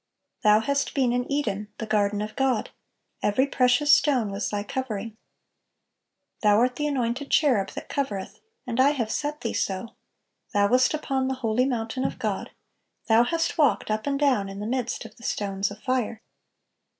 [0.41, 2.71] Thou hast been in Eden the garden of God;
[3.21, 5.15] every precious stone was thy covering."
[6.41, 9.89] "Thou art the anointed cherub that covereth; and I have set thee so:
[10.53, 12.49] thou wast upon the holy mountain of God;
[13.09, 16.23] thou hast walked up and down in the midst of the stones of fire.